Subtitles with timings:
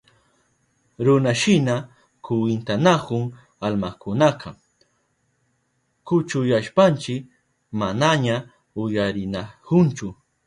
[1.05, 1.75] Runashina
[2.25, 3.23] kwintanahun
[3.67, 4.49] almakunaka,
[6.05, 7.15] kuchuyashpanchi
[7.79, 8.35] manaña
[8.81, 10.07] uyarinahunchu.